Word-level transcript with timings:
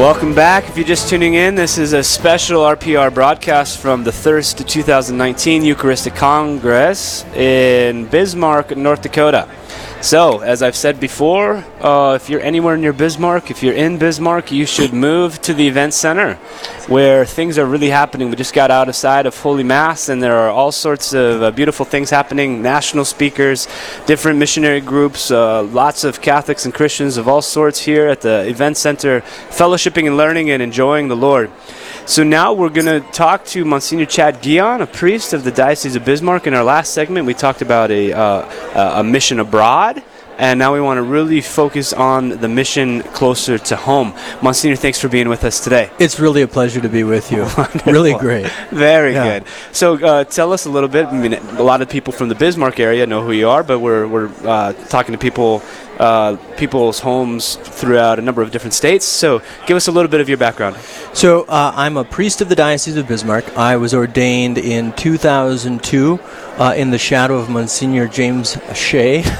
Welcome 0.00 0.34
back. 0.34 0.66
If 0.66 0.78
you're 0.78 0.86
just 0.86 1.10
tuning 1.10 1.34
in, 1.34 1.54
this 1.54 1.76
is 1.76 1.92
a 1.92 2.02
special 2.02 2.62
RPR 2.62 3.12
broadcast 3.12 3.78
from 3.80 4.02
the 4.02 4.10
Thirst 4.10 4.66
2019 4.66 5.62
Eucharistic 5.62 6.14
Congress 6.14 7.26
in 7.34 8.06
Bismarck, 8.06 8.74
North 8.78 9.02
Dakota. 9.02 9.46
So, 10.02 10.40
as 10.40 10.62
I've 10.62 10.76
said 10.76 10.98
before, 10.98 11.62
uh, 11.78 12.14
if 12.14 12.30
you're 12.30 12.40
anywhere 12.40 12.78
near 12.78 12.94
Bismarck, 12.94 13.50
if 13.50 13.62
you're 13.62 13.74
in 13.74 13.98
Bismarck, 13.98 14.50
you 14.50 14.64
should 14.64 14.94
move 14.94 15.42
to 15.42 15.52
the 15.52 15.68
event 15.68 15.92
center 15.92 16.36
where 16.88 17.26
things 17.26 17.58
are 17.58 17.66
really 17.66 17.90
happening. 17.90 18.30
We 18.30 18.36
just 18.36 18.54
got 18.54 18.70
outside 18.70 19.26
of 19.26 19.38
Holy 19.38 19.62
Mass, 19.62 20.08
and 20.08 20.22
there 20.22 20.38
are 20.38 20.48
all 20.48 20.72
sorts 20.72 21.12
of 21.12 21.42
uh, 21.42 21.50
beautiful 21.50 21.84
things 21.84 22.08
happening 22.08 22.62
national 22.62 23.04
speakers, 23.04 23.68
different 24.06 24.38
missionary 24.38 24.80
groups, 24.80 25.30
uh, 25.30 25.64
lots 25.64 26.02
of 26.02 26.22
Catholics 26.22 26.64
and 26.64 26.72
Christians 26.72 27.18
of 27.18 27.28
all 27.28 27.42
sorts 27.42 27.80
here 27.80 28.08
at 28.08 28.22
the 28.22 28.48
event 28.48 28.78
center, 28.78 29.20
fellowshipping 29.50 30.06
and 30.06 30.16
learning 30.16 30.48
and 30.50 30.62
enjoying 30.62 31.08
the 31.08 31.16
Lord. 31.16 31.50
So 32.10 32.24
now 32.24 32.52
we're 32.54 32.70
going 32.70 32.86
to 32.86 33.08
talk 33.12 33.44
to 33.44 33.64
Monsignor 33.64 34.04
Chad 34.04 34.42
Gion, 34.42 34.80
a 34.80 34.86
priest 34.88 35.32
of 35.32 35.44
the 35.44 35.52
Diocese 35.52 35.94
of 35.94 36.04
Bismarck. 36.04 36.48
In 36.48 36.54
our 36.54 36.64
last 36.64 36.92
segment, 36.92 37.24
we 37.24 37.34
talked 37.34 37.62
about 37.62 37.92
a, 37.92 38.12
uh, 38.12 38.98
a 38.98 39.04
mission 39.04 39.38
abroad. 39.38 40.02
And 40.36 40.58
now 40.58 40.74
we 40.74 40.80
want 40.80 40.98
to 40.98 41.02
really 41.02 41.40
focus 41.40 41.92
on 41.92 42.30
the 42.30 42.48
mission 42.48 43.02
closer 43.02 43.58
to 43.58 43.76
home. 43.76 44.12
Monsignor, 44.42 44.74
thanks 44.74 45.00
for 45.00 45.08
being 45.08 45.28
with 45.28 45.44
us 45.44 45.62
today. 45.62 45.88
It's 46.00 46.18
really 46.18 46.42
a 46.42 46.48
pleasure 46.48 46.80
to 46.80 46.88
be 46.88 47.04
with 47.04 47.30
you. 47.30 47.46
really 47.86 48.14
great. 48.14 48.50
Very 48.72 49.12
yeah. 49.12 49.38
good. 49.38 49.48
So 49.70 49.94
uh, 50.04 50.24
tell 50.24 50.52
us 50.52 50.66
a 50.66 50.70
little 50.70 50.88
bit. 50.88 51.06
I 51.06 51.12
mean, 51.12 51.34
a 51.34 51.62
lot 51.62 51.80
of 51.80 51.88
people 51.88 52.12
from 52.12 52.28
the 52.28 52.34
Bismarck 52.34 52.80
area 52.80 53.06
know 53.06 53.22
who 53.22 53.30
you 53.30 53.48
are, 53.48 53.62
but 53.62 53.78
we're, 53.78 54.08
we're 54.08 54.32
uh, 54.44 54.72
talking 54.72 55.12
to 55.12 55.18
people 55.18 55.62
uh, 56.00 56.36
people's 56.56 56.98
homes 57.00 57.56
throughout 57.56 58.18
a 58.18 58.22
number 58.22 58.42
of 58.42 58.50
different 58.50 58.74
states. 58.74 59.04
So, 59.04 59.42
give 59.66 59.76
us 59.76 59.86
a 59.86 59.92
little 59.92 60.10
bit 60.10 60.20
of 60.20 60.28
your 60.28 60.38
background. 60.38 60.76
So, 61.12 61.42
uh, 61.42 61.72
I'm 61.76 61.96
a 61.96 62.04
priest 62.04 62.40
of 62.40 62.48
the 62.48 62.56
Diocese 62.56 62.96
of 62.96 63.06
Bismarck. 63.06 63.56
I 63.56 63.76
was 63.76 63.92
ordained 63.92 64.58
in 64.58 64.92
2002 64.94 66.18
uh, 66.58 66.74
in 66.76 66.90
the 66.90 66.98
shadow 66.98 67.36
of 67.36 67.50
Monsignor 67.50 68.08
James 68.08 68.56
Shea. 68.74 69.22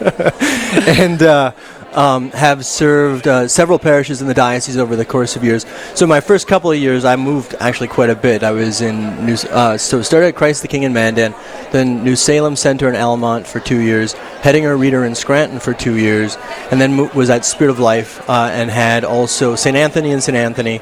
and 0.86 1.22
uh, 1.22 1.52
um, 1.92 2.30
have 2.30 2.64
served 2.64 3.26
uh, 3.26 3.48
several 3.48 3.78
parishes 3.78 4.20
in 4.20 4.28
the 4.28 4.34
diocese 4.34 4.76
over 4.76 4.96
the 4.96 5.04
course 5.04 5.36
of 5.36 5.44
years. 5.44 5.66
So 5.94 6.06
my 6.06 6.20
first 6.20 6.46
couple 6.46 6.70
of 6.70 6.78
years, 6.78 7.04
I 7.04 7.16
moved 7.16 7.54
actually 7.60 7.88
quite 7.88 8.10
a 8.10 8.14
bit. 8.14 8.42
I 8.42 8.52
was 8.52 8.80
in 8.80 9.26
New, 9.26 9.34
uh, 9.50 9.76
so 9.76 10.02
started 10.02 10.28
at 10.28 10.36
Christ 10.36 10.62
the 10.62 10.68
King 10.68 10.84
in 10.84 10.92
Mandan, 10.92 11.34
then 11.72 12.04
New 12.04 12.16
Salem 12.16 12.56
Center 12.56 12.88
in 12.88 12.96
Almont 12.96 13.46
for 13.46 13.60
two 13.60 13.80
years, 13.80 14.14
Hettinger 14.42 14.78
Reeder 14.78 15.04
in 15.04 15.14
Scranton 15.14 15.58
for 15.58 15.74
two 15.74 15.96
years, 15.96 16.36
and 16.70 16.80
then 16.80 16.94
mo- 16.94 17.10
was 17.14 17.30
at 17.30 17.44
Spirit 17.44 17.72
of 17.72 17.78
Life 17.78 18.28
uh, 18.28 18.50
and 18.52 18.70
had 18.70 19.04
also 19.04 19.54
St. 19.54 19.76
Anthony 19.76 20.12
and 20.12 20.22
St. 20.22 20.36
Anthony 20.36 20.80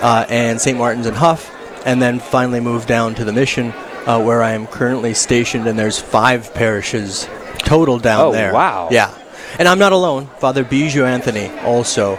uh, 0.00 0.26
and 0.28 0.60
St. 0.60 0.76
Martin's 0.76 1.06
and 1.06 1.16
Huff, 1.16 1.54
and 1.86 2.02
then 2.02 2.18
finally 2.18 2.60
moved 2.60 2.88
down 2.88 3.14
to 3.14 3.24
the 3.24 3.32
Mission. 3.32 3.72
Uh, 4.06 4.18
where 4.22 4.42
I 4.42 4.52
am 4.52 4.66
currently 4.66 5.12
stationed, 5.12 5.66
and 5.66 5.78
there's 5.78 6.00
five 6.00 6.54
parishes 6.54 7.28
total 7.58 7.98
down 7.98 8.32
there. 8.32 8.48
oh, 8.48 8.52
there. 8.52 8.54
wow. 8.54 8.88
Yeah. 8.90 9.14
And 9.58 9.68
I'm 9.68 9.78
not 9.78 9.92
alone. 9.92 10.26
Father 10.38 10.64
Bijou 10.64 11.04
Anthony, 11.04 11.50
also 11.60 12.16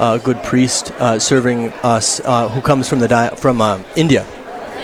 a 0.00 0.18
good 0.22 0.42
priest 0.42 0.92
uh, 0.92 1.18
serving 1.18 1.72
us, 1.82 2.20
uh, 2.24 2.48
who 2.48 2.60
comes 2.60 2.88
from 2.88 3.00
the 3.00 3.08
di- 3.08 3.34
from 3.36 3.60
uh, 3.60 3.82
India, 3.96 4.26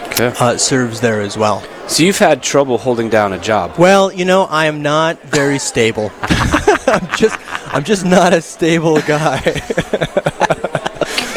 okay. 0.09 0.33
Uh, 0.39 0.57
serves 0.57 1.01
there 1.01 1.21
as 1.21 1.37
well. 1.39 1.65
So 1.89 2.03
you've 2.03 2.19
had 2.19 2.43
trouble 2.43 2.79
holding 2.79 3.09
down 3.09 3.33
a 3.33 3.39
job. 3.39 3.79
Well, 3.79 4.13
you 4.13 4.25
know, 4.25 4.45
I 4.45 4.67
am 4.67 4.83
not 4.83 5.23
very 5.23 5.59
stable. 5.59 6.11
I'm 6.23 7.09
just, 7.17 7.39
I'm 7.73 7.85
just 7.85 8.05
not 8.05 8.33
a 8.33 8.43
stable 8.43 9.01
guy. 9.03 9.41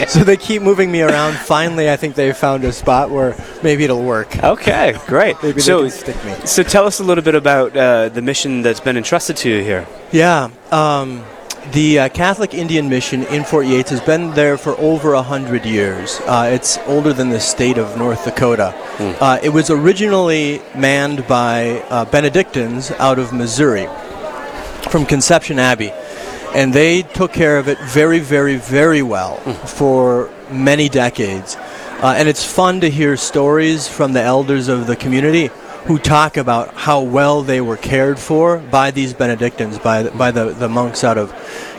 so 0.13 0.23
they 0.23 0.37
keep 0.37 0.63
moving 0.63 0.91
me 0.91 1.03
around. 1.03 1.35
Finally, 1.35 1.89
I 1.89 1.95
think 1.95 2.15
they 2.15 2.33
found 2.33 2.63
a 2.63 2.71
spot 2.71 3.11
where 3.11 3.35
maybe 3.61 3.83
it'll 3.83 4.03
work. 4.03 4.43
Okay, 4.43 4.97
great. 5.05 5.35
maybe 5.43 5.61
so, 5.61 5.83
they 5.83 5.89
can 5.89 5.99
stick 5.99 6.25
me. 6.25 6.47
So 6.47 6.63
tell 6.63 6.87
us 6.87 6.99
a 6.99 7.03
little 7.03 7.23
bit 7.23 7.35
about 7.35 7.77
uh, 7.77 8.09
the 8.09 8.21
mission 8.23 8.63
that's 8.63 8.79
been 8.79 8.97
entrusted 8.97 9.37
to 9.37 9.49
you 9.49 9.61
here. 9.61 9.87
Yeah. 10.11 10.49
Um, 10.71 11.23
the 11.73 11.99
uh, 11.99 12.09
Catholic 12.09 12.55
Indian 12.55 12.89
Mission 12.89 13.23
in 13.25 13.43
Fort 13.43 13.67
Yates 13.67 13.91
has 13.91 14.01
been 14.01 14.31
there 14.33 14.57
for 14.57 14.71
over 14.79 15.13
a 15.13 15.21
hundred 15.21 15.63
years. 15.63 16.19
Uh, 16.25 16.49
it's 16.51 16.79
older 16.87 17.13
than 17.13 17.29
the 17.29 17.39
state 17.39 17.77
of 17.77 17.95
North 17.95 18.25
Dakota. 18.25 18.73
Mm. 18.97 19.17
Uh, 19.21 19.39
it 19.43 19.49
was 19.49 19.69
originally 19.69 20.59
manned 20.75 21.27
by 21.27 21.81
uh, 21.89 22.05
Benedictines 22.05 22.89
out 22.93 23.19
of 23.19 23.31
Missouri 23.31 23.87
from 24.89 25.05
Conception 25.05 25.59
Abbey 25.59 25.93
and 26.55 26.73
they 26.73 27.03
took 27.03 27.33
care 27.33 27.57
of 27.57 27.67
it 27.67 27.77
very, 27.79 28.19
very, 28.19 28.55
very 28.55 29.01
well 29.01 29.37
mm. 29.37 29.55
for 29.67 30.29
many 30.51 30.89
decades. 30.89 31.55
Uh, 32.01 32.15
and 32.17 32.29
it's 32.29 32.45
fun 32.45 32.81
to 32.81 32.89
hear 32.89 33.17
stories 33.17 33.87
from 33.87 34.13
the 34.13 34.21
elders 34.21 34.67
of 34.67 34.87
the 34.87 34.95
community 34.95 35.49
who 35.85 35.97
talk 35.97 36.37
about 36.37 36.73
how 36.73 37.01
well 37.01 37.41
they 37.41 37.61
were 37.61 37.77
cared 37.77 38.19
for 38.19 38.57
by 38.57 38.91
these 38.91 39.13
Benedictines, 39.13 39.79
by 39.79 40.03
the, 40.03 40.11
by 40.11 40.31
the, 40.31 40.51
the 40.51 40.69
monks 40.69 41.03
out 41.03 41.17
of 41.17 41.33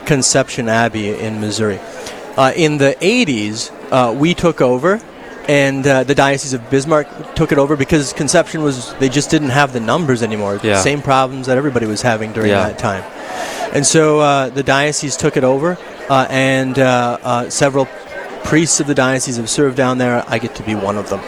Conception 0.05 0.69
Abbey 0.69 1.09
in 1.09 1.39
Missouri. 1.39 1.79
Uh, 2.37 2.51
in 2.55 2.77
the 2.77 2.95
80s, 3.01 3.71
uh, 3.91 4.13
we 4.13 4.33
took 4.33 4.61
over, 4.61 5.01
and 5.47 5.85
uh, 5.85 6.03
the 6.03 6.15
Diocese 6.15 6.53
of 6.53 6.69
Bismarck 6.69 7.35
took 7.35 7.51
it 7.51 7.57
over 7.57 7.75
because 7.75 8.13
Conception 8.13 8.63
was, 8.63 8.93
they 8.95 9.09
just 9.09 9.29
didn't 9.29 9.49
have 9.49 9.73
the 9.73 9.79
numbers 9.79 10.23
anymore. 10.23 10.59
Yeah. 10.63 10.81
Same 10.81 11.01
problems 11.01 11.47
that 11.47 11.57
everybody 11.57 11.85
was 11.85 12.01
having 12.01 12.31
during 12.31 12.49
yeah. 12.49 12.67
that 12.67 12.79
time. 12.79 13.03
And 13.73 13.85
so 13.85 14.19
uh, 14.19 14.49
the 14.49 14.63
diocese 14.63 15.15
took 15.15 15.37
it 15.37 15.43
over, 15.43 15.77
uh, 16.09 16.27
and 16.29 16.77
uh, 16.77 17.17
uh, 17.21 17.49
several 17.49 17.87
priests 18.43 18.79
of 18.79 18.87
the 18.87 18.95
diocese 18.95 19.37
have 19.37 19.49
served 19.49 19.77
down 19.77 19.97
there. 19.97 20.25
I 20.27 20.39
get 20.39 20.55
to 20.55 20.63
be 20.63 20.75
one 20.75 20.97
of 20.97 21.09
them. 21.09 21.21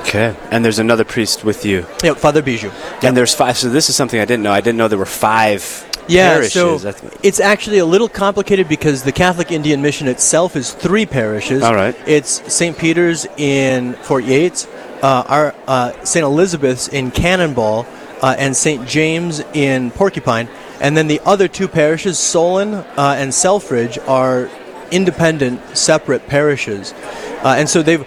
Okay. 0.00 0.36
And 0.50 0.64
there's 0.64 0.78
another 0.78 1.04
priest 1.04 1.42
with 1.42 1.64
you. 1.64 1.84
Yeah, 2.04 2.14
Father 2.14 2.42
Bijou. 2.42 2.68
Yep. 2.68 3.04
And 3.04 3.16
there's 3.16 3.34
five. 3.34 3.56
So 3.56 3.68
this 3.68 3.88
is 3.88 3.96
something 3.96 4.20
I 4.20 4.24
didn't 4.24 4.44
know. 4.44 4.52
I 4.52 4.60
didn't 4.60 4.78
know 4.78 4.88
there 4.88 4.98
were 4.98 5.04
five 5.06 5.84
yeah, 6.08 6.34
parishes. 6.34 6.82
so 6.82 6.94
it's 7.22 7.40
actually 7.40 7.78
a 7.78 7.86
little 7.86 8.08
complicated 8.08 8.68
because 8.68 9.02
the 9.02 9.12
Catholic 9.12 9.50
Indian 9.50 9.82
Mission 9.82 10.06
itself 10.06 10.54
is 10.54 10.72
three 10.72 11.06
parishes. 11.06 11.62
All 11.62 11.74
right. 11.74 11.96
It's 12.06 12.52
St. 12.52 12.78
Peter's 12.78 13.26
in 13.36 13.94
Fort 13.94 14.24
Yates, 14.24 14.66
uh, 15.02 15.24
our 15.26 15.54
uh, 15.66 16.04
St. 16.04 16.22
Elizabeth's 16.22 16.88
in 16.88 17.10
Cannon 17.10 17.54
Ball, 17.54 17.86
uh, 18.22 18.36
and 18.38 18.56
St. 18.56 18.86
James 18.86 19.40
in 19.54 19.90
Porcupine. 19.90 20.48
And 20.80 20.96
then 20.96 21.06
the 21.06 21.20
other 21.24 21.48
two 21.48 21.68
parishes, 21.68 22.18
Solen 22.18 22.74
uh, 22.96 23.14
and 23.18 23.32
Selfridge, 23.32 23.98
are 24.06 24.50
independent, 24.90 25.76
separate 25.76 26.26
parishes. 26.26 26.92
Uh, 27.42 27.54
and 27.58 27.68
so 27.68 27.82
they've 27.82 28.06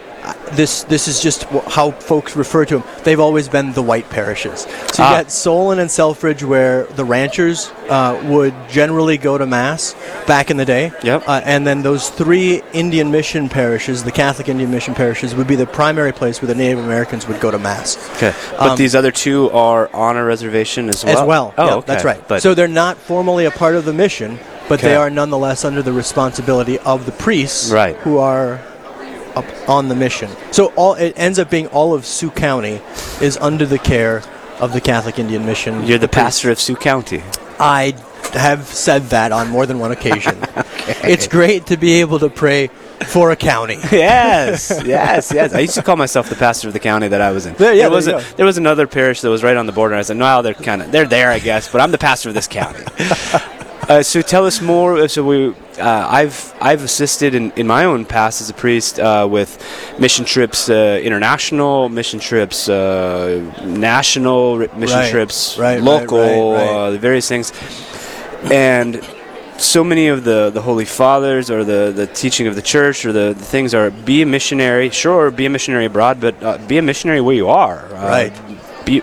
this 0.51 0.83
this 0.83 1.07
is 1.07 1.21
just 1.21 1.43
how 1.43 1.91
folks 1.91 2.35
refer 2.35 2.65
to 2.65 2.79
them. 2.79 2.87
They've 3.03 3.19
always 3.19 3.49
been 3.49 3.73
the 3.73 3.81
white 3.81 4.09
parishes. 4.09 4.61
So 4.61 5.03
you 5.03 5.09
ah. 5.09 5.17
got 5.17 5.27
Solen 5.27 5.79
and 5.79 5.89
Selfridge, 5.89 6.43
where 6.43 6.83
the 6.85 7.05
ranchers 7.05 7.71
uh, 7.89 8.21
would 8.27 8.53
generally 8.69 9.17
go 9.17 9.37
to 9.37 9.45
mass 9.45 9.93
back 10.27 10.51
in 10.51 10.57
the 10.57 10.65
day. 10.65 10.91
Yep. 11.03 11.27
Uh, 11.27 11.41
and 11.43 11.65
then 11.65 11.81
those 11.81 12.09
three 12.09 12.61
Indian 12.73 13.11
mission 13.11 13.49
parishes, 13.49 14.03
the 14.03 14.11
Catholic 14.11 14.49
Indian 14.49 14.71
mission 14.71 14.93
parishes, 14.93 15.35
would 15.35 15.47
be 15.47 15.55
the 15.55 15.67
primary 15.67 16.11
place 16.11 16.41
where 16.41 16.47
the 16.47 16.55
Native 16.55 16.79
Americans 16.79 17.27
would 17.27 17.39
go 17.39 17.51
to 17.51 17.59
mass. 17.59 17.97
Okay. 18.17 18.33
But 18.51 18.71
um, 18.71 18.77
these 18.77 18.95
other 18.95 19.11
two 19.11 19.49
are 19.51 19.93
on 19.95 20.17
a 20.17 20.23
reservation 20.23 20.89
as 20.89 21.03
well. 21.03 21.21
As 21.21 21.27
well. 21.27 21.53
Oh, 21.57 21.65
yeah, 21.65 21.75
okay. 21.75 21.87
That's 21.87 22.05
right. 22.05 22.27
But 22.27 22.41
so 22.41 22.53
they're 22.53 22.67
not 22.67 22.97
formally 22.97 23.45
a 23.45 23.51
part 23.51 23.75
of 23.75 23.85
the 23.85 23.93
mission, 23.93 24.39
but 24.67 24.79
okay. 24.79 24.89
they 24.89 24.95
are 24.95 25.09
nonetheless 25.09 25.65
under 25.65 25.81
the 25.81 25.93
responsibility 25.93 26.79
of 26.79 27.05
the 27.05 27.11
priests, 27.11 27.71
right. 27.71 27.95
who 27.97 28.17
are 28.17 28.61
up 29.39 29.69
on 29.69 29.87
the 29.87 29.95
mission. 29.95 30.29
So 30.51 30.67
all 30.75 30.93
it 30.93 31.13
ends 31.17 31.39
up 31.39 31.49
being 31.49 31.67
all 31.67 31.93
of 31.93 32.05
Sioux 32.05 32.31
County 32.31 32.81
is 33.21 33.37
under 33.37 33.65
the 33.65 33.79
care 33.79 34.21
of 34.59 34.73
the 34.73 34.81
Catholic 34.81 35.19
Indian 35.19 35.45
Mission. 35.45 35.85
You're 35.85 35.97
the 35.97 36.07
pastor 36.07 36.51
of 36.51 36.59
Sioux 36.59 36.75
County. 36.75 37.23
I 37.59 37.95
have 38.33 38.65
said 38.65 39.03
that 39.09 39.31
on 39.31 39.49
more 39.49 39.65
than 39.65 39.79
one 39.79 39.91
occasion. 39.91 40.37
okay. 40.57 41.11
It's 41.11 41.27
great 41.27 41.67
to 41.67 41.77
be 41.77 42.01
able 42.01 42.19
to 42.19 42.29
pray 42.29 42.67
for 43.07 43.31
a 43.31 43.35
county. 43.35 43.75
yes, 43.91 44.69
yes, 44.85 45.31
yes. 45.33 45.53
I 45.53 45.59
used 45.59 45.75
to 45.75 45.81
call 45.81 45.95
myself 45.95 46.29
the 46.29 46.35
pastor 46.35 46.67
of 46.67 46.73
the 46.73 46.79
county 46.79 47.07
that 47.07 47.21
I 47.21 47.31
was 47.31 47.45
in. 47.45 47.55
There, 47.55 47.73
yeah, 47.73 47.83
there 47.83 47.91
was 47.91 48.05
there, 48.05 48.17
a, 48.17 48.35
there 48.35 48.45
was 48.45 48.57
another 48.57 48.87
parish 48.87 49.21
that 49.21 49.29
was 49.29 49.43
right 49.43 49.57
on 49.57 49.65
the 49.65 49.71
border. 49.71 49.95
I 49.95 50.01
said, 50.01 50.17
"No, 50.17 50.41
they're 50.41 50.53
kind 50.53 50.81
of 50.81 50.91
they're 50.91 51.07
there, 51.07 51.31
I 51.31 51.39
guess, 51.39 51.71
but 51.71 51.81
I'm 51.81 51.91
the 51.91 51.97
pastor 51.97 52.29
of 52.29 52.35
this 52.35 52.47
county." 52.47 52.83
Uh, 53.89 54.03
so 54.03 54.21
tell 54.21 54.45
us 54.45 54.61
more. 54.61 54.97
Uh, 54.97 55.07
so 55.07 55.23
we, 55.23 55.47
uh, 55.79 56.07
I've 56.07 56.53
I've 56.61 56.83
assisted 56.83 57.33
in, 57.33 57.51
in 57.53 57.65
my 57.65 57.85
own 57.85 58.05
past 58.05 58.39
as 58.39 58.47
a 58.47 58.53
priest 58.53 58.99
uh, 58.99 59.27
with 59.29 59.57
mission 59.99 60.25
trips, 60.25 60.69
uh, 60.69 61.01
international 61.03 61.89
mission 61.89 62.19
trips, 62.19 62.69
uh, 62.69 63.41
national 63.65 64.57
mission 64.57 64.99
right, 64.99 65.09
trips, 65.09 65.57
right, 65.57 65.81
local, 65.81 66.53
right, 66.53 66.99
various 66.99 67.27
things, 67.27 67.51
and 68.51 69.03
so 69.57 69.83
many 69.83 70.07
of 70.07 70.23
the, 70.23 70.51
the 70.51 70.61
holy 70.61 70.85
fathers 70.85 71.49
or 71.49 71.63
the, 71.63 71.91
the 71.93 72.07
teaching 72.07 72.45
of 72.45 72.55
the 72.55 72.61
church 72.61 73.05
or 73.05 73.11
the, 73.11 73.33
the 73.33 73.43
things 73.43 73.73
are 73.73 73.91
be 73.91 74.21
a 74.21 74.25
missionary 74.25 74.89
sure 74.89 75.29
be 75.31 75.45
a 75.45 75.49
missionary 75.49 75.85
abroad 75.85 76.21
but 76.21 76.41
uh, 76.41 76.57
be 76.59 76.77
a 76.77 76.81
missionary 76.81 77.19
where 77.19 77.35
you 77.35 77.49
are. 77.49 77.85
Right. 77.91 78.31
be, 78.85 79.01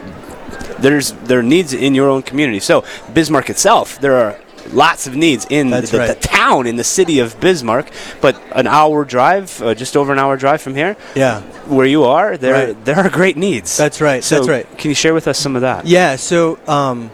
there's 0.79 1.13
there 1.13 1.41
are 1.41 1.43
needs 1.43 1.75
in 1.75 1.95
your 1.95 2.09
own 2.09 2.23
community. 2.23 2.61
So 2.61 2.85
bismarck 3.13 3.51
itself 3.51 4.01
there 4.01 4.17
are 4.17 4.39
lots 4.73 5.07
of 5.07 5.15
needs 5.17 5.47
in 5.51 5.71
the, 5.71 5.81
right. 5.93 6.09
the 6.09 6.15
town, 6.21 6.67
in 6.67 6.77
the 6.77 6.85
city 6.85 7.19
of 7.19 7.39
Bismarck. 7.41 7.91
But 8.21 8.41
an 8.53 8.67
hour 8.67 9.05
drive, 9.05 9.63
uh, 9.63 9.75
just 9.75 9.97
over 9.97 10.13
an 10.13 10.19
hour 10.19 10.37
drive 10.37 10.61
from 10.63 10.75
here, 10.75 10.97
Yeah. 11.15 11.41
where 11.67 11.87
you 11.87 12.05
are, 12.05 12.37
there 12.37 12.69
Right. 12.69 12.85
there 12.85 12.97
are 12.99 13.09
great 13.09 13.37
needs. 13.37 13.77
That's 13.77 14.01
right, 14.01 14.23
So 14.23 14.37
that's 14.37 14.49
right. 14.49 14.79
Can 14.79 14.91
you 14.91 14.95
share 14.95 15.15
with 15.15 15.27
us 15.29 15.39
some 15.39 15.57
of 15.57 15.63
that? 15.63 15.87
Yeah. 15.87 16.17
So, 16.17 16.59
um, 16.69 17.11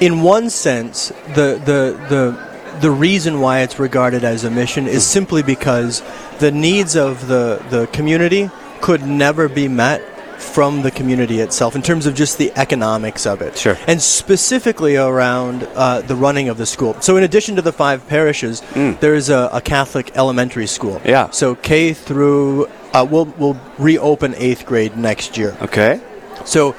in 0.00 0.22
one 0.22 0.50
sense, 0.50 1.12
the 1.34 1.60
the 1.64 1.96
the 2.08 2.46
the 2.80 2.90
reason 2.90 3.40
why 3.40 3.60
it's 3.60 3.78
regarded 3.78 4.22
as 4.24 4.44
a 4.44 4.50
mission 4.50 4.86
is 4.86 5.06
simply 5.06 5.42
because 5.42 6.02
the 6.38 6.50
needs 6.50 6.94
of 6.96 7.28
the 7.28 7.62
the 7.70 7.86
community 7.88 8.50
could 8.82 9.02
never 9.06 9.48
be 9.48 9.68
met 9.68 10.02
from 10.38 10.82
the 10.82 10.90
community 10.90 11.40
itself 11.40 11.74
in 11.74 11.82
terms 11.82 12.06
of 12.06 12.14
just 12.14 12.38
the 12.38 12.52
economics 12.56 13.26
of 13.26 13.42
it. 13.42 13.56
Sure. 13.56 13.76
And 13.86 14.00
specifically 14.00 14.96
around 14.96 15.64
uh, 15.74 16.00
the 16.02 16.16
running 16.16 16.48
of 16.48 16.58
the 16.58 16.66
school. 16.66 17.00
So, 17.00 17.16
in 17.16 17.24
addition 17.24 17.56
to 17.56 17.62
the 17.62 17.72
five 17.72 18.06
parishes, 18.08 18.62
there 18.74 19.14
is 19.14 19.28
a, 19.28 19.50
a 19.52 19.60
Catholic 19.60 20.16
elementary 20.16 20.66
school. 20.66 21.00
Yeah. 21.04 21.30
So 21.30 21.54
K 21.54 21.92
through 21.92 22.66
uh, 22.92 23.06
we'll 23.08 23.26
we'll 23.38 23.60
reopen 23.78 24.34
eighth 24.36 24.66
grade 24.66 24.96
next 24.96 25.36
year. 25.36 25.56
Okay. 25.60 26.00
So 26.44 26.76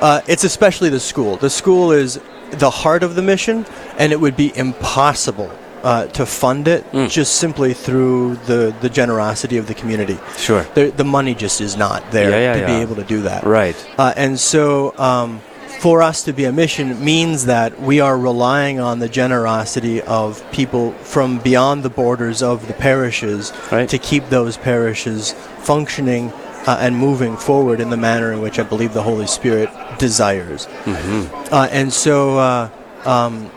uh, 0.00 0.20
it's 0.26 0.44
especially 0.44 0.88
the 0.88 1.00
school. 1.00 1.36
The 1.36 1.50
school 1.50 1.92
is 1.92 2.20
the 2.50 2.70
heart 2.70 3.02
of 3.02 3.14
the 3.14 3.22
mission, 3.22 3.64
and 3.98 4.12
it 4.12 4.20
would 4.20 4.36
be 4.36 4.56
impossible 4.56 5.50
uh, 5.82 6.06
to 6.06 6.24
fund 6.26 6.68
it 6.68 6.84
Mm. 6.92 7.10
just 7.10 7.36
simply 7.36 7.74
through 7.74 8.36
the, 8.46 8.74
the 8.80 8.88
generosity 8.88 9.56
of 9.58 9.66
the 9.66 9.74
community. 9.74 10.18
Sure. 10.36 10.62
The, 10.74 10.90
the 10.90 11.04
money 11.04 11.34
just 11.34 11.60
is 11.60 11.76
not 11.76 12.10
there 12.12 12.30
Yeah, 12.30 12.38
yeah, 12.40 12.52
to 12.54 12.60
yeah. 12.60 12.66
be 12.66 12.82
able 12.82 12.96
to 12.96 13.04
do 13.04 13.22
that. 13.22 13.44
Right. 13.44 13.76
Uh, 13.98 14.12
and 14.16 14.38
so, 14.38 14.96
um, 14.98 15.40
for 15.80 16.00
us 16.00 16.22
to 16.24 16.32
be 16.32 16.44
a 16.44 16.52
mission 16.52 17.04
means 17.04 17.46
that 17.46 17.80
we 17.80 17.98
are 17.98 18.16
relying 18.16 18.78
on 18.78 19.00
the 19.00 19.08
generosity 19.08 20.00
of 20.02 20.40
people 20.52 20.92
from 21.02 21.38
beyond 21.40 21.82
the 21.82 21.90
borders 21.90 22.40
of 22.42 22.68
the 22.68 22.72
parishes 22.74 23.52
Right. 23.72 23.88
to 23.88 23.98
keep 23.98 24.28
those 24.28 24.56
parishes 24.56 25.32
functioning 25.64 26.32
uh, 26.68 26.76
and 26.80 26.96
moving 26.96 27.36
forward 27.36 27.80
in 27.80 27.90
the 27.90 27.96
manner 27.96 28.32
in 28.32 28.40
which 28.40 28.60
I 28.60 28.62
believe 28.62 28.94
the 28.94 29.02
Holy 29.02 29.26
Spirit 29.26 29.68
desires. 29.98 30.68
Uh, 30.86 31.68
and 31.72 31.92
so, 31.92 32.38
uh, 32.38 32.68
um, 33.04 33.50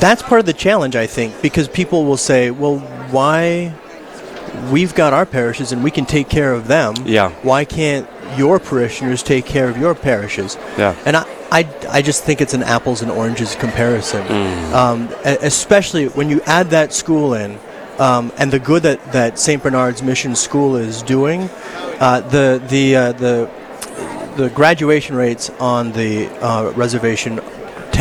that's 0.00 0.22
part 0.22 0.40
of 0.40 0.46
the 0.46 0.52
challenge, 0.52 0.96
I 0.96 1.06
think, 1.06 1.40
because 1.42 1.68
people 1.68 2.04
will 2.04 2.16
say, 2.16 2.50
well, 2.50 2.78
why? 3.10 3.74
We've 4.70 4.94
got 4.94 5.12
our 5.14 5.24
parishes 5.24 5.72
and 5.72 5.82
we 5.82 5.90
can 5.90 6.04
take 6.04 6.28
care 6.28 6.52
of 6.52 6.68
them. 6.68 6.94
Yeah. 7.06 7.30
Why 7.42 7.64
can't 7.64 8.06
your 8.36 8.58
parishioners 8.58 9.22
take 9.22 9.46
care 9.46 9.68
of 9.68 9.78
your 9.78 9.94
parishes? 9.94 10.56
Yeah. 10.76 10.94
And 11.06 11.16
I, 11.16 11.24
I, 11.50 11.68
I 11.88 12.02
just 12.02 12.24
think 12.24 12.40
it's 12.42 12.52
an 12.54 12.62
apples 12.62 13.00
and 13.02 13.10
oranges 13.10 13.54
comparison, 13.56 14.26
um, 14.74 15.08
e- 15.26 15.38
especially 15.40 16.08
when 16.08 16.28
you 16.28 16.42
add 16.42 16.70
that 16.70 16.92
school 16.92 17.34
in. 17.34 17.58
Um, 17.98 18.32
and 18.38 18.50
the 18.50 18.58
good 18.58 18.82
that, 18.84 19.12
that 19.12 19.38
St. 19.38 19.62
Bernard's 19.62 20.02
Mission 20.02 20.34
School 20.34 20.76
is 20.76 21.02
doing, 21.02 21.48
uh, 22.00 22.20
the 22.20 22.60
the 22.68 22.96
uh, 22.96 23.12
the 23.12 23.50
the 24.36 24.48
graduation 24.48 25.14
rates 25.14 25.50
on 25.60 25.92
the 25.92 26.26
uh, 26.42 26.72
reservation 26.74 27.38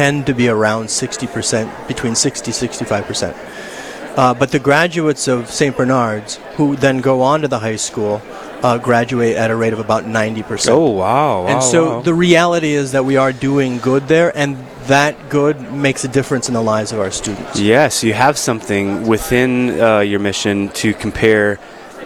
tend 0.01 0.25
to 0.25 0.33
be 0.33 0.48
around 0.50 0.88
60%, 0.88 1.88
between 1.88 2.15
60 2.15 2.51
65%. 2.51 4.18
Uh, 4.18 4.33
but 4.33 4.50
the 4.51 4.57
graduates 4.57 5.27
of 5.27 5.48
St. 5.48 5.77
Bernard's, 5.77 6.38
who 6.56 6.75
then 6.75 7.01
go 7.01 7.21
on 7.21 7.42
to 7.42 7.48
the 7.48 7.59
high 7.59 7.75
school, 7.75 8.19
uh, 8.63 8.80
graduate 8.80 9.36
at 9.36 9.51
a 9.51 9.56
rate 9.56 9.74
of 9.74 9.80
about 9.80 10.06
90%. 10.06 10.69
Oh 10.69 10.89
wow. 10.89 11.45
and 11.45 11.62
so 11.62 11.80
wow. 11.83 12.01
the 12.01 12.15
reality 12.15 12.71
is 12.74 12.94
that 12.94 13.06
we 13.06 13.15
are 13.18 13.31
doing 13.31 13.77
good 13.77 14.07
there, 14.07 14.36
and 14.36 14.57
that 14.88 15.13
good 15.30 15.71
makes 15.71 16.03
a 16.03 16.07
difference 16.07 16.48
in 16.48 16.56
the 16.56 16.63
lives 16.63 16.92
of 16.92 17.00
our 17.00 17.12
students. 17.12 17.59
Yes, 17.59 18.03
you 18.03 18.13
have 18.13 18.39
something 18.39 19.06
within 19.06 19.80
uh, 19.80 20.00
your 20.00 20.19
mission 20.19 20.69
to 20.81 20.95
compare. 20.95 21.59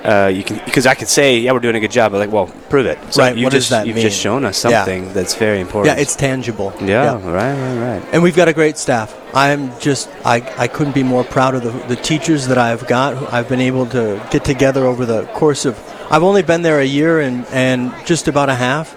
Uh, 0.05 0.27
you 0.27 0.43
can 0.43 0.57
because 0.65 0.85
I 0.85 0.93
could 0.93 1.07
say, 1.07 1.39
yeah, 1.39 1.51
we're 1.51 1.59
doing 1.59 1.75
a 1.75 1.79
good 1.79 1.89
job. 1.91 2.11
But 2.11 2.19
like, 2.19 2.31
well, 2.31 2.47
prove 2.69 2.85
it. 2.85 2.99
So 3.11 3.23
Right, 3.23 3.35
You 3.35 3.43
what 3.45 3.53
does 3.53 3.63
just, 3.63 3.69
that 3.71 3.87
You've 3.87 3.95
mean? 3.95 4.03
just 4.03 4.19
shown 4.19 4.45
us 4.45 4.63
Yeah. 4.63 4.69
something 4.69 5.11
that's 5.13 5.33
very 5.33 5.59
important. 5.59 5.95
Yeah, 5.97 6.01
it's 6.01 6.15
tangible. 6.15 6.71
yeah, 6.81 7.13
right, 7.15 7.53
right, 7.53 7.77
right. 7.99 8.03
And 8.13 8.21
we've 8.21 8.35
got 8.35 8.47
a 8.47 8.53
great 8.53 8.77
staff. 8.77 9.15
I'm 9.33 9.77
just, 9.79 10.07
I, 10.23 10.35
I 10.57 10.67
couldn't 10.67 10.93
be 10.93 11.03
more 11.03 11.23
proud 11.23 11.55
of 11.55 11.63
the, 11.63 11.71
the 11.87 11.95
teachers 11.95 12.47
that 12.47 12.57
I've 12.59 12.85
got. 12.87 13.17
who 13.17 13.25
I've 13.35 13.49
been 13.49 13.61
able 13.61 13.87
to 13.87 14.21
get 14.31 14.45
together 14.45 14.85
over 14.85 15.05
the 15.07 15.25
course 15.33 15.65
of, 15.65 15.75
I've 16.11 16.23
only 16.23 16.43
been 16.43 16.61
there 16.61 16.79
a 16.79 16.85
year 16.85 17.19
and, 17.21 17.45
and 17.47 17.91
just 18.05 18.27
about 18.27 18.49
a 18.49 18.55
half, 18.55 18.95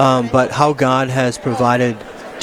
um, 0.00 0.28
but 0.32 0.50
how 0.50 0.72
God 0.72 1.08
has 1.08 1.38
provided 1.38 1.96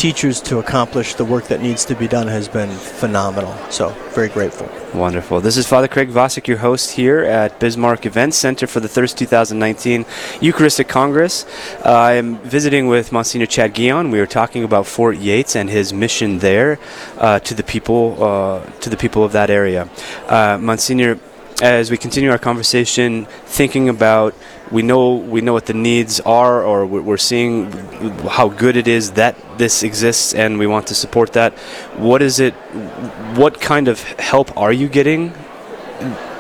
teachers 0.05 0.39
to 0.39 0.59
accomplish 0.59 1.15
the 1.15 1.25
work 1.25 1.45
that 1.45 1.63
needs 1.63 1.83
to 1.83 1.95
be 1.95 2.07
done 2.07 2.27
has 2.27 2.47
been 2.47 2.69
phenomenal. 2.69 3.51
So, 3.71 3.89
very 4.13 4.29
grateful. 4.29 4.69
Wonderful. 4.93 5.41
This 5.41 5.57
is 5.57 5.65
Father 5.65 5.87
Craig 5.87 6.09
Vosick, 6.11 6.45
your 6.45 6.59
host 6.59 6.91
here 6.91 7.21
at 7.21 7.59
Bismarck 7.59 8.05
Events 8.05 8.37
Center 8.37 8.67
for 8.67 8.79
the 8.79 8.87
Thirst 8.87 9.17
2019 9.17 10.05
Eucharistic 10.41 10.87
Congress. 10.87 11.43
Uh, 11.83 11.91
I'm 11.91 12.37
visiting 12.37 12.85
with 12.85 13.11
Monsignor 13.11 13.47
Chad 13.47 13.73
Gion. 13.73 14.11
We 14.11 14.19
were 14.19 14.27
talking 14.27 14.63
about 14.63 14.85
Fort 14.85 15.17
Yates 15.17 15.55
and 15.55 15.71
his 15.71 15.91
mission 15.91 16.37
there 16.37 16.77
uh, 17.17 17.39
to 17.39 17.55
the 17.55 17.63
people 17.63 18.23
uh, 18.23 18.63
to 18.81 18.91
the 18.91 18.97
people 18.97 19.23
of 19.23 19.31
that 19.31 19.49
area. 19.49 19.89
Uh, 20.27 20.59
Monsignor, 20.61 21.17
as 21.63 21.89
we 21.89 21.97
continue 21.97 22.29
our 22.29 22.37
conversation, 22.37 23.25
thinking 23.47 23.89
about 23.89 24.35
we 24.71 24.81
know 24.81 25.15
we 25.15 25.41
know 25.41 25.53
what 25.53 25.65
the 25.67 25.73
needs 25.73 26.19
are, 26.21 26.63
or 26.63 26.85
we're 26.85 27.17
seeing 27.17 27.71
how 28.29 28.47
good 28.49 28.75
it 28.75 28.87
is 28.87 29.11
that 29.11 29.35
this 29.57 29.83
exists, 29.83 30.33
and 30.33 30.57
we 30.57 30.67
want 30.67 30.87
to 30.87 30.95
support 30.95 31.33
that. 31.33 31.53
What 31.97 32.21
is 32.21 32.39
it? 32.39 32.53
What 33.35 33.61
kind 33.61 33.87
of 33.87 34.01
help 34.19 34.55
are 34.57 34.73
you 34.73 34.87
getting 34.87 35.33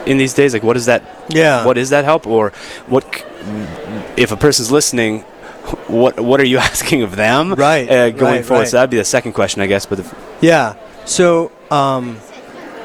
in 0.05 0.17
these 0.17 0.33
days? 0.33 0.53
Like, 0.53 0.63
what 0.63 0.77
is 0.77 0.85
that? 0.85 1.03
Yeah. 1.29 1.65
What 1.65 1.77
is 1.77 1.89
that 1.91 2.03
help, 2.05 2.25
or 2.27 2.51
what? 2.87 3.03
If 4.17 4.31
a 4.31 4.37
person's 4.37 4.71
listening, 4.71 5.21
what 5.87 6.19
what 6.19 6.39
are 6.39 6.45
you 6.47 6.57
asking 6.71 7.03
of 7.03 7.15
them? 7.15 7.53
Right, 7.53 7.89
Uh, 7.89 8.09
going 8.09 8.35
right, 8.37 8.45
forward. 8.45 8.61
right. 8.61 8.67
So 8.69 8.77
that'd 8.77 8.89
be 8.89 8.97
the 8.97 9.05
second 9.05 9.33
question, 9.33 9.61
I 9.61 9.67
guess. 9.67 9.85
But 9.85 9.99
the, 9.99 10.15
Yeah. 10.41 10.75
So 11.05 11.51
um, 11.69 12.17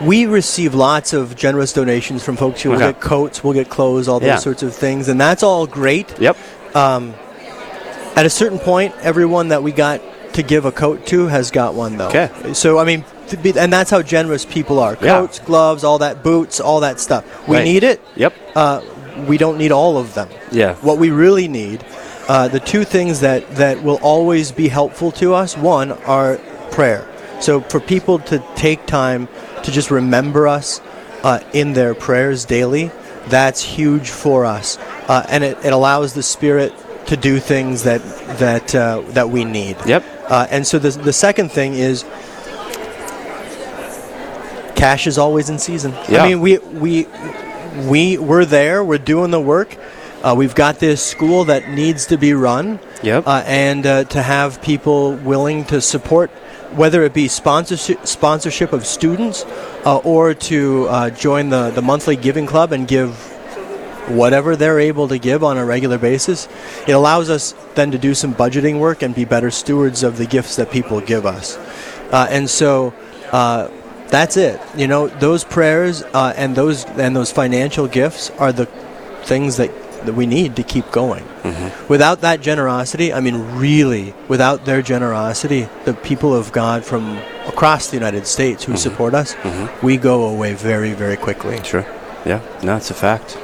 we 0.03 0.27
receive 0.27 0.75
lots 0.75 1.13
of 1.13 1.37
generous 1.37 1.73
donations 1.73 2.23
from 2.25 2.37
folks 2.37 2.63
who 2.63 2.71
will 2.71 2.77
Okay. 2.77 2.87
get 2.93 3.01
coats, 3.01 3.45
we'll 3.45 3.53
get 3.55 3.69
clothes, 3.69 4.09
all 4.09 4.21
those 4.21 4.27
Yeah. 4.27 4.37
sorts 4.39 4.63
of 4.63 4.75
things, 4.75 5.09
and 5.09 5.21
that's 5.21 5.43
all 5.43 5.67
great. 5.67 6.09
yep. 6.19 6.37
At 8.17 8.27
a 8.27 8.31
certain 8.31 8.59
point, 8.59 8.95
everyone 9.03 9.49
that 9.49 9.63
we 9.63 9.73
got 9.73 10.01
to 10.35 10.43
give 10.43 10.65
a 10.65 10.73
coat 10.73 11.07
to 11.07 11.27
has 11.29 11.51
got 11.51 11.75
one, 11.75 11.97
though. 11.97 12.09
Okay. 12.09 12.29
So 12.53 12.79
I 12.79 12.85
mean, 12.85 13.05
be, 13.43 13.53
and 13.57 13.73
that's 13.73 13.91
how 13.91 14.03
generous 14.03 14.45
people 14.45 14.79
are. 14.79 14.97
Yeah. 15.01 15.21
Coats, 15.21 15.39
gloves, 15.39 15.85
all 15.85 15.99
that, 15.99 16.23
boots, 16.23 16.61
all 16.61 16.81
that 16.81 16.99
stuff. 17.01 17.25
We 17.47 17.57
Right. 17.57 17.65
need 17.65 17.85
it. 17.85 18.01
Yep. 18.17 18.33
Uh, 18.57 18.81
we 19.27 19.39
don't 19.39 19.59
need 19.59 19.71
all 19.73 19.97
of 19.99 20.15
them. 20.15 20.29
Yeah. 20.51 20.75
What 20.83 20.99
we 20.99 21.11
really 21.11 21.47
need, 21.49 21.85
uh, 22.29 22.49
the 22.49 22.61
two 22.61 22.85
things 22.85 23.21
that, 23.21 23.57
that 23.57 23.83
will 23.83 23.99
always 24.03 24.51
be 24.53 24.69
helpful 24.69 25.11
to 25.13 25.35
us, 25.35 25.57
one, 25.57 25.93
are 26.07 26.39
prayer. 26.71 27.05
So 27.41 27.61
for 27.61 27.81
people 27.81 28.19
to 28.21 28.43
take 28.55 28.87
time 28.87 29.29
to 29.63 29.71
just 29.71 29.91
remember 29.91 30.47
us 30.47 30.81
uh, 31.23 31.41
in 31.53 31.73
their 31.73 31.95
prayers 31.95 32.45
daily, 32.45 32.91
that's 33.29 33.63
huge 33.63 34.11
for 34.11 34.45
us. 34.45 34.79
Uh, 35.09 35.27
and 35.29 35.45
it, 35.45 35.59
it 35.65 35.73
allows 35.73 36.15
the 36.15 36.23
Spirit 36.23 36.73
to 37.07 37.17
do 37.17 37.41
things 37.41 37.83
that, 37.85 38.03
that, 38.39 38.75
uh, 38.75 39.03
that 39.09 39.31
we 39.31 39.45
need. 39.45 39.77
Yep. 39.87 40.05
Uh, 40.29 40.47
and 40.51 40.67
so 40.67 40.79
the, 40.79 40.91
the 40.91 41.13
second 41.13 41.51
thing 41.51 41.75
is 41.75 42.05
cash 44.81 45.07
is 45.07 45.19
always 45.19 45.51
in 45.51 45.59
season. 45.59 45.93
Yeah. 46.09 46.23
I 46.23 46.29
mean, 46.29 46.41
we 46.41 46.59
we 46.59 47.07
we 47.87 48.17
we're 48.17 48.47
there. 48.47 48.83
We're 48.83 48.99
doing 48.99 49.31
the 49.31 49.41
work. 49.41 49.77
Uh, 50.23 50.35
we've 50.37 50.55
got 50.55 50.79
this 50.79 51.05
school 51.05 51.45
that 51.45 51.69
needs 51.69 52.07
to 52.07 52.17
be 52.17 52.33
run. 52.33 52.81
Yep. 53.03 53.27
Uh, 53.27 53.43
and 53.47 53.87
uh, 53.87 54.05
to 54.05 54.23
have 54.23 54.63
people 54.63 55.17
willing 55.17 55.65
to 55.67 55.81
support, 55.81 56.31
whether 56.75 57.03
it 57.05 57.13
be 57.13 57.29
sponsorship 57.29 58.07
sponsorship 58.07 58.73
of 58.73 58.87
students, 58.87 59.45
uh, 59.85 59.99
or 59.99 60.35
to 60.35 60.87
uh, 60.89 61.11
join 61.11 61.51
the 61.51 61.71
the 61.71 61.83
monthly 61.83 62.17
giving 62.17 62.47
club 62.47 62.73
and 62.73 62.87
give 62.89 63.31
whatever 64.09 64.57
they're 64.57 64.81
able 64.81 65.09
to 65.09 65.19
give 65.19 65.45
on 65.45 65.57
a 65.57 65.65
regular 65.65 65.99
basis, 65.99 66.49
it 66.87 66.93
allows 66.93 67.31
us 67.31 67.55
then 67.75 67.91
to 67.93 67.99
do 67.99 68.15
some 68.15 68.35
budgeting 68.35 68.79
work 68.79 69.03
and 69.03 69.15
be 69.15 69.25
better 69.25 69.51
stewards 69.51 70.03
of 70.03 70.17
the 70.17 70.27
gifts 70.27 70.57
that 70.57 70.71
people 70.71 71.01
give 71.01 71.25
us. 71.27 71.57
Uh, 72.11 72.27
and 72.31 72.51
so 72.51 72.93
uh, 73.31 73.69
that's 74.09 74.37
it. 74.37 74.61
You 74.77 74.89
know, 74.89 75.07
those 75.07 75.45
prayers 75.45 76.03
uh, 76.03 76.35
and 76.37 76.57
those 76.57 76.85
and 76.85 77.15
those 77.15 77.31
financial 77.31 77.87
gifts 77.87 78.31
are 78.31 78.53
the 78.53 78.67
things 79.23 79.57
that 79.59 79.71
that 80.07 80.15
we 80.15 80.27
need 80.27 80.57
to 80.57 80.63
keep 80.63 80.91
going. 80.91 81.25
Without 81.89 82.21
that 82.21 82.41
generosity, 82.41 83.13
I 83.13 83.21
mean, 83.21 83.57
really, 83.57 84.15
without 84.29 84.65
their 84.65 84.83
generosity, 84.83 85.69
the 85.85 85.95
people 85.95 86.35
of 86.35 86.53
God 86.53 86.85
from 86.85 87.19
across 87.47 87.89
the 87.89 87.97
United 87.97 88.27
States 88.27 88.65
who 88.65 88.73
mm-hmm. 88.73 88.79
support 88.79 89.15
us, 89.15 89.35
mm-hmm. 89.35 89.87
we 89.87 89.97
go 89.97 90.29
away 90.29 90.55
very, 90.55 90.93
very 90.93 91.17
quickly. 91.17 91.63
Sure. 91.65 91.87
Yeah. 92.25 92.41
No, 92.63 92.77
it's 92.77 92.91
a 92.91 92.95
fact. 92.95 93.39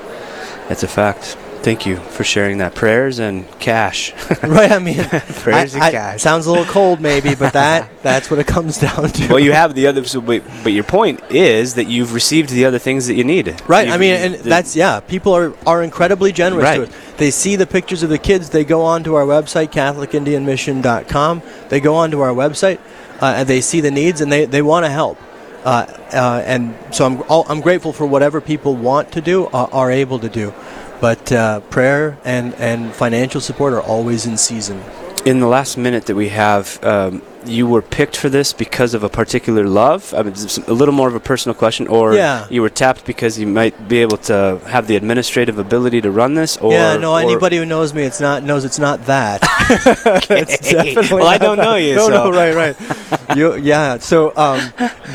It's 0.69 0.83
a 0.83 0.89
fact. 0.89 1.37
Thank 1.67 1.85
you 1.85 1.97
for 1.97 2.23
sharing 2.23 2.59
that. 2.59 2.77
Prayers 2.77 3.19
and 3.19 3.45
cash. 3.59 4.13
right. 4.45 4.71
I 4.71 4.79
mean, 4.79 5.03
Prayers 5.43 5.75
I- 5.75 5.79
and 5.79 5.83
I- 5.83 5.91
cash. 5.91 6.23
sounds 6.23 6.47
a 6.47 6.51
little 6.53 6.65
cold, 6.67 7.01
maybe, 7.01 7.35
but 7.35 7.53
that 7.61 7.91
that's 8.05 8.31
what 8.31 8.39
it 8.39 8.47
comes 8.47 8.79
down 8.79 9.09
to. 9.09 9.27
well, 9.31 9.41
you 9.41 9.51
have 9.51 9.75
the 9.75 9.89
other. 9.89 10.05
So, 10.05 10.21
but, 10.21 10.45
but 10.63 10.73
your 10.73 10.85
point 10.85 11.21
is 11.29 11.75
that 11.75 11.87
you've 11.89 12.15
received 12.15 12.51
the 12.51 12.67
other 12.67 12.79
things 12.79 13.09
that 13.09 13.15
you 13.15 13.25
needed. 13.25 13.61
Right. 13.69 13.89
I 13.89 13.95
You've- 13.95 13.99
mean, 13.99 14.15
and 14.15 14.35
the- 14.37 14.49
that's 14.49 14.77
yeah. 14.77 15.01
People 15.01 15.33
are 15.35 15.55
are 15.67 15.83
incredibly 15.83 16.31
generous 16.31 16.63
Right. 16.63 16.77
to 16.77 16.83
it. 16.85 16.93
They 17.17 17.33
see 17.33 17.57
the 17.57 17.67
pictures 17.67 18.05
of 18.05 18.11
the 18.11 18.19
kids. 18.19 18.51
They 18.51 18.65
go 18.65 18.83
on 18.83 19.03
to 19.03 19.17
our 19.17 19.25
website, 19.25 19.73
CatholicIndianMission.com. 19.73 21.43
They 21.69 21.81
go 21.81 21.97
on 21.97 22.13
to 22.13 22.21
our 22.21 22.33
website, 22.33 22.79
uh, 23.21 23.35
and 23.39 23.49
they 23.49 23.61
see 23.61 23.81
the 23.81 23.91
needs, 23.91 24.21
and 24.21 24.31
they, 24.31 24.45
they 24.45 24.63
want 24.63 24.87
to 24.87 24.91
help. 24.91 25.19
Uh, 25.65 25.85
uh, 26.13 26.43
and 26.47 26.77
so 26.93 27.05
I'm 27.07 27.23
all, 27.29 27.45
I'm 27.49 27.61
grateful 27.61 27.93
for 27.93 28.07
whatever 28.07 28.41
people 28.41 28.77
want 28.77 29.11
to 29.13 29.21
do 29.21 29.47
uh, 29.47 29.67
are 29.73 29.91
able 29.91 30.21
to 30.21 30.29
do. 30.29 30.55
But 31.00 31.31
uh, 31.33 31.61
prayer 31.71 32.19
and, 32.25 32.55
and 32.55 32.93
financial 32.95 33.41
support 33.41 33.73
are 33.75 33.83
always 33.83 34.26
in 34.26 34.37
season. 34.37 34.83
in 35.26 35.41
the 35.41 35.47
last 35.49 35.76
minute 35.76 36.07
that 36.07 36.15
we 36.15 36.29
have, 36.29 36.79
um, 36.85 37.21
you 37.45 37.67
were 37.67 37.83
picked 37.83 38.17
for 38.17 38.29
this 38.29 38.53
because 38.53 38.95
of 38.95 39.03
a 39.03 39.09
particular 39.09 39.67
love. 39.67 40.15
I 40.15 40.23
mean, 40.23 40.35
a 40.69 40.73
little 40.73 40.95
more 40.95 41.09
of 41.09 41.15
a 41.17 41.21
personal 41.21 41.55
question, 41.55 41.87
or 41.88 42.15
Yeah. 42.15 42.47
you 42.49 42.62
were 42.62 42.71
tapped 42.71 43.05
because 43.05 43.37
you 43.38 43.47
might 43.47 43.88
be 43.88 43.99
able 44.03 44.19
to 44.31 44.61
have 44.67 44.87
the 44.87 44.95
administrative 44.97 45.59
ability 45.59 46.00
to 46.03 46.11
run 46.11 46.35
this. 46.35 46.57
Or 46.59 46.73
yeah, 46.73 46.97
no. 46.97 47.12
or- 47.15 47.21
Anybody 47.21 47.57
who 47.59 47.67
knows 47.67 47.93
me, 47.93 48.03
it's 48.05 48.21
not 48.21 48.43
knows 48.45 48.65
it's 48.65 48.79
not 48.79 49.05
that. 49.07 49.41
it's 50.31 50.71
definitely 50.71 51.17
Well, 51.19 51.26
I 51.26 51.38
don't 51.38 51.59
know 51.59 51.75
you, 51.76 51.97
No, 51.97 52.07
so- 52.09 52.31
no, 52.31 52.31
right, 52.31 52.55
right. 52.55 52.76
you, 53.37 53.57
yeah. 53.57 53.99
So 53.99 54.33
um, 54.37 54.61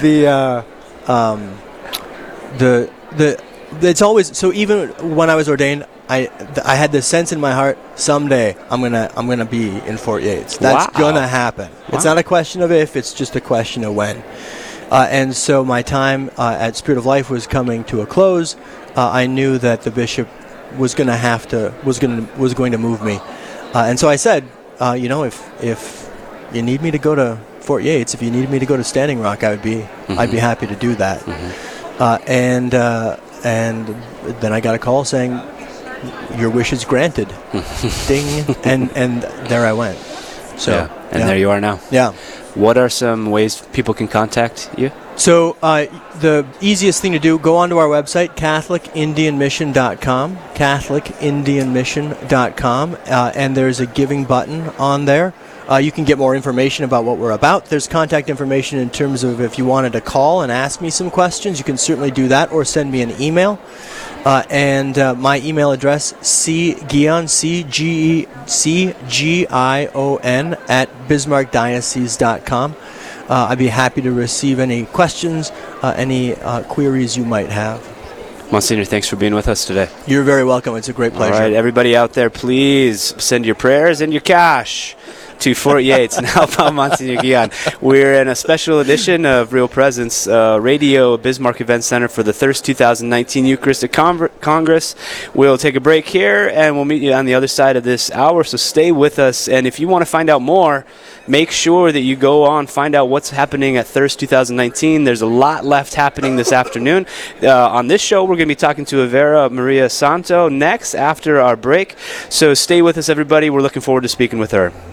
the 0.01 0.27
uh, 0.27 1.11
um, 1.11 1.57
the 2.57 2.89
the 3.17 3.41
it's 3.81 4.01
always 4.01 4.35
so. 4.37 4.51
Even 4.53 4.89
when 5.15 5.29
I 5.29 5.35
was 5.35 5.47
ordained, 5.47 5.85
I 6.09 6.29
I 6.65 6.75
had 6.75 6.91
this 6.91 7.07
sense 7.07 7.31
in 7.31 7.39
my 7.39 7.51
heart. 7.53 7.77
Someday 7.95 8.55
I'm 8.69 8.81
gonna 8.81 9.11
I'm 9.15 9.27
gonna 9.27 9.45
be 9.45 9.69
in 9.69 9.97
Fort 9.97 10.23
Yates. 10.23 10.57
That's 10.57 10.93
Wow. 10.93 10.99
gonna 10.99 11.27
happen. 11.27 11.69
It's 11.89 12.05
not 12.05 12.17
a 12.17 12.23
question 12.23 12.61
of 12.61 12.71
if. 12.71 12.95
It's 12.95 13.13
just 13.13 13.35
a 13.35 13.41
question 13.41 13.83
of 13.83 13.95
when. 13.95 14.23
Uh, 14.91 15.07
and 15.09 15.33
so 15.35 15.63
my 15.63 15.81
time 15.81 16.29
uh, 16.37 16.57
at 16.59 16.75
Spirit 16.75 16.97
of 16.97 17.05
Life 17.05 17.29
was 17.29 17.47
coming 17.47 17.85
to 17.85 18.01
a 18.01 18.05
close. 18.05 18.55
Uh, 18.97 19.09
I 19.09 19.25
knew 19.25 19.57
that 19.59 19.83
the 19.83 19.91
bishop 19.91 20.27
was 20.77 20.93
going 20.95 21.07
to 21.07 21.15
have 21.15 21.47
to 21.49 21.73
was 21.85 21.97
going 21.99 22.25
to 22.27 22.33
was 22.37 22.53
going 22.53 22.73
to 22.73 22.77
move 22.77 23.01
me, 23.01 23.15
uh, 23.73 23.85
and 23.87 23.97
so 23.97 24.09
I 24.09 24.17
said, 24.17 24.43
uh, 24.81 24.91
you 24.99 25.07
know, 25.07 25.23
if 25.23 25.37
if 25.63 26.09
you 26.53 26.61
need 26.61 26.81
me 26.81 26.91
to 26.91 26.97
go 26.97 27.15
to 27.15 27.37
Fort 27.61 27.83
Yates, 27.83 28.13
if 28.13 28.21
you 28.21 28.31
need 28.31 28.49
me 28.49 28.59
to 28.59 28.65
go 28.65 28.75
to 28.75 28.83
Standing 28.83 29.21
Rock, 29.21 29.45
I 29.45 29.51
would 29.51 29.61
be 29.61 29.87
I'd 30.09 30.31
be 30.31 30.39
happy 30.39 30.67
to 30.67 30.75
do 30.75 30.93
that. 30.95 31.23
Uh, 31.99 32.17
and 32.27 32.73
uh, 32.75 33.15
and 33.43 33.87
then 34.41 34.53
I 34.53 34.59
got 34.59 34.75
a 34.75 34.79
call 34.79 35.05
saying 35.05 35.39
your 36.37 36.49
wish 36.49 36.73
is 36.73 36.85
granted. 36.85 37.27
Ding, 38.07 38.55
and 38.63 38.91
and 38.95 39.23
there 39.49 39.65
I 39.65 39.73
went. 39.73 39.97
So 40.57 40.71
yeah. 40.71 41.07
and 41.11 41.19
yeah. 41.19 41.27
there 41.27 41.37
you 41.37 41.49
are 41.49 41.61
now. 41.61 41.79
Yeah. 41.91 42.13
What 42.53 42.77
are 42.77 42.89
some 42.89 43.31
ways 43.31 43.61
people 43.71 43.93
can 43.93 44.09
contact 44.09 44.69
you? 44.77 44.91
So 45.15 45.55
uh, 45.63 45.85
the 46.19 46.45
easiest 46.59 47.01
thing 47.01 47.13
to 47.13 47.19
do, 47.19 47.39
go 47.39 47.55
onto 47.57 47.77
our 47.77 47.87
website, 47.87 48.35
CatholicIndianMission.com, 48.35 50.37
CatholicIndianMission.com, 50.55 52.97
uh, 53.05 53.31
and 53.35 53.55
there's 53.55 53.79
a 53.79 53.85
giving 53.85 54.25
button 54.25 54.67
on 54.79 55.05
there. 55.05 55.33
Uh, 55.71 55.77
you 55.77 55.91
can 55.91 56.03
get 56.03 56.17
more 56.17 56.35
information 56.35 56.83
about 56.83 57.05
what 57.05 57.17
we're 57.17 57.31
about. 57.31 57.67
There's 57.67 57.87
contact 57.87 58.29
information 58.29 58.77
in 58.79 58.89
terms 58.89 59.23
of 59.23 59.39
if 59.39 59.57
you 59.57 59.63
wanted 59.63 59.93
to 59.93 60.01
call 60.01 60.41
and 60.41 60.51
ask 60.51 60.81
me 60.81 60.89
some 60.89 61.09
questions, 61.09 61.59
you 61.59 61.63
can 61.63 61.77
certainly 61.77 62.11
do 62.11 62.27
that, 62.27 62.51
or 62.51 62.65
send 62.65 62.91
me 62.91 63.01
an 63.01 63.11
email. 63.21 63.57
Uh, 64.25 64.43
and 64.49 64.99
uh, 64.99 65.15
my 65.15 65.39
email 65.39 65.71
address, 65.71 66.11
cgion, 66.11 67.29
C-G-E- 67.29 68.27
C-G-I-O-N, 68.47 69.37
at 70.67 70.89
bismarckdiocese.com. 71.07 72.75
Uh, 73.29 73.47
I'd 73.49 73.57
be 73.57 73.67
happy 73.67 74.01
to 74.01 74.11
receive 74.11 74.59
any 74.59 74.87
questions, 74.87 75.51
uh, 75.81 75.93
any 75.95 76.35
uh, 76.35 76.63
queries 76.63 77.15
you 77.15 77.23
might 77.23 77.49
have. 77.49 77.81
Monsignor, 78.51 78.83
thanks 78.83 79.07
for 79.07 79.15
being 79.15 79.33
with 79.33 79.47
us 79.47 79.63
today. 79.63 79.87
You're 80.05 80.23
very 80.23 80.43
welcome. 80.43 80.75
It's 80.75 80.89
a 80.89 80.93
great 80.93 81.13
pleasure. 81.13 81.35
All 81.35 81.39
right, 81.39 81.53
everybody 81.53 81.95
out 81.95 82.11
there, 82.11 82.29
please 82.29 83.15
send 83.23 83.45
your 83.45 83.55
prayers 83.55 84.01
and 84.01 84.11
your 84.11 84.21
cash 84.21 84.97
to 85.39 85.55
Fort 85.55 85.83
Yates 85.83 86.17
and 86.19 86.27
help 86.27 86.59
out 86.59 86.73
Monsignor 86.73 87.17
Gion. 87.17 87.81
We're 87.81 88.21
in 88.21 88.27
a 88.27 88.35
special 88.35 88.79
edition 88.79 89.25
of 89.25 89.53
Real 89.53 89.67
Presence 89.67 90.27
uh, 90.27 90.59
Radio 90.61 91.17
Bismarck 91.17 91.61
Event 91.61 91.83
Center 91.83 92.07
for 92.07 92.23
the 92.23 92.33
Thirst 92.33 92.63
2019 92.65 93.45
Eucharistic 93.45 93.91
Congress. 93.91 94.95
We'll 95.33 95.57
take 95.57 95.75
a 95.75 95.79
break 95.79 96.07
here 96.07 96.51
and 96.53 96.75
we'll 96.75 96.85
meet 96.85 97.01
you 97.01 97.13
on 97.13 97.25
the 97.25 97.33
other 97.33 97.47
side 97.47 97.75
of 97.75 97.83
this 97.83 98.11
hour, 98.11 98.43
so 98.43 98.57
stay 98.57 98.91
with 98.91 99.19
us. 99.19 99.47
And 99.47 99.65
if 99.65 99.79
you 99.79 99.87
want 99.87 100.03
to 100.03 100.05
find 100.05 100.29
out 100.29 100.41
more, 100.41 100.85
make 101.27 101.51
sure 101.51 101.91
that 101.91 102.01
you 102.01 102.15
go 102.15 102.43
on, 102.43 102.67
find 102.67 102.95
out 102.95 103.05
what's 103.09 103.29
happening 103.29 103.77
at 103.77 103.87
Thirst 103.87 104.19
2019. 104.19 105.03
There's 105.03 105.21
a 105.21 105.27
lot 105.27 105.65
left 105.65 105.93
happening 105.93 106.35
this 106.35 106.51
afternoon. 106.51 107.05
Uh, 107.41 107.69
on 107.69 107.87
this 107.87 108.01
show, 108.01 108.23
we're 108.23 108.35
going 108.35 108.39
to 108.39 108.45
be 108.47 108.55
talking 108.55 108.85
to 108.85 108.97
Avera 108.97 109.49
Maria 109.51 109.89
Santo 109.89 110.49
next 110.49 110.95
after 110.95 111.39
our 111.39 111.55
break. 111.55 111.95
So 112.29 112.53
stay 112.53 112.81
with 112.81 112.97
us, 112.97 113.09
everybody. 113.09 113.49
We're 113.49 113.61
looking 113.61 113.81
forward 113.81 114.01
to 114.01 114.09
speaking 114.09 114.39
with 114.39 114.51
her. 114.51 114.71